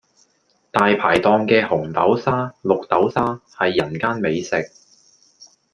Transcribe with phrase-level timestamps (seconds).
[0.71, 4.71] 大排檔嘅紅豆沙、綠豆沙係人間美食